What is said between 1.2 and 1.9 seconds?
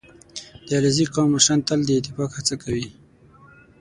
مشران تل د